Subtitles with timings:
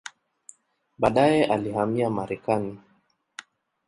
[0.97, 2.79] Baadaye alihamia Marekani.